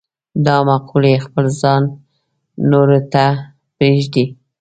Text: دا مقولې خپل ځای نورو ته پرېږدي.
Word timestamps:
دا 0.45 0.55
مقولې 0.69 1.13
خپل 1.25 1.45
ځای 1.61 1.81
نورو 2.71 2.99
ته 3.13 3.23
پرېږدي. 3.75 4.25